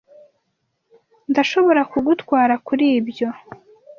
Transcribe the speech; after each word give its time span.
Ndashobora 1.31 1.81
kugutwara 1.91 2.53
kuri 2.67 2.85
ibyo. 2.99 3.29